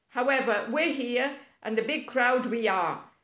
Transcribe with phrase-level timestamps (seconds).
[0.09, 3.03] However, we're here, and a big crowd we are.